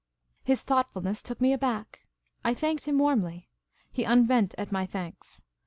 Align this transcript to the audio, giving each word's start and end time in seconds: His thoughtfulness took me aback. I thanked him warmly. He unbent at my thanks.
His 0.43 0.61
thoughtfulness 0.63 1.21
took 1.21 1.39
me 1.39 1.53
aback. 1.53 2.07
I 2.43 2.55
thanked 2.55 2.87
him 2.87 2.97
warmly. 2.97 3.51
He 3.91 4.03
unbent 4.03 4.55
at 4.57 4.71
my 4.71 4.87
thanks. 4.87 5.43